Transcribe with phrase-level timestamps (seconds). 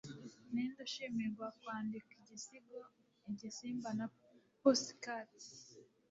[0.53, 2.79] Ninde Ushimirwa Kwandika Igisigo
[3.29, 4.05] Igisimba na
[4.61, 5.31] Pussycat